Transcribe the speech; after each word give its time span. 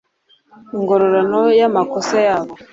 ingororano 0.75 1.39
y 1.59 1.63
amakosa 1.67 2.15
yabo 2.27 2.53